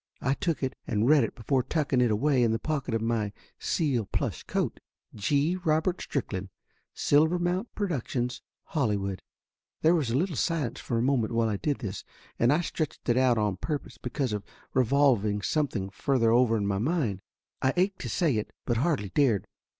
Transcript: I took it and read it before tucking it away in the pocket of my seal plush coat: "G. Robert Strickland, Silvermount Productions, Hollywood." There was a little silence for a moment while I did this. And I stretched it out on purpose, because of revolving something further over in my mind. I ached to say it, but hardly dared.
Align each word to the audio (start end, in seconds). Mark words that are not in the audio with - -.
I 0.19 0.33
took 0.33 0.63
it 0.63 0.73
and 0.87 1.07
read 1.07 1.23
it 1.23 1.35
before 1.35 1.61
tucking 1.61 2.01
it 2.01 2.09
away 2.09 2.41
in 2.41 2.51
the 2.51 2.57
pocket 2.57 2.95
of 2.95 3.03
my 3.03 3.31
seal 3.59 4.07
plush 4.11 4.41
coat: 4.41 4.79
"G. 5.13 5.57
Robert 5.57 6.01
Strickland, 6.01 6.49
Silvermount 6.95 7.67
Productions, 7.75 8.41
Hollywood." 8.63 9.21
There 9.83 9.93
was 9.93 10.09
a 10.09 10.17
little 10.17 10.35
silence 10.35 10.79
for 10.79 10.97
a 10.97 11.03
moment 11.03 11.33
while 11.33 11.49
I 11.49 11.57
did 11.57 11.77
this. 11.81 12.03
And 12.39 12.51
I 12.51 12.61
stretched 12.61 13.09
it 13.09 13.17
out 13.17 13.37
on 13.37 13.57
purpose, 13.57 13.99
because 13.99 14.33
of 14.33 14.43
revolving 14.73 15.43
something 15.43 15.91
further 15.91 16.31
over 16.31 16.57
in 16.57 16.65
my 16.65 16.79
mind. 16.79 17.21
I 17.61 17.71
ached 17.77 17.99
to 17.99 18.09
say 18.09 18.37
it, 18.37 18.49
but 18.65 18.77
hardly 18.77 19.09
dared. 19.09 19.45